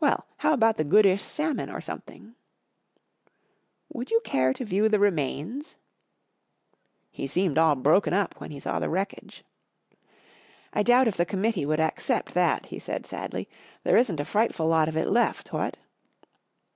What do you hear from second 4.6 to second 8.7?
view' the remains?" He seemed all broken up when he